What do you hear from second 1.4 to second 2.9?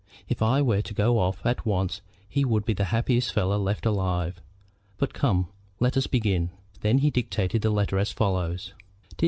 at once he would be the